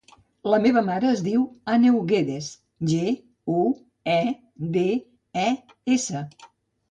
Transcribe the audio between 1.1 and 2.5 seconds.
es diu Àneu Guedes: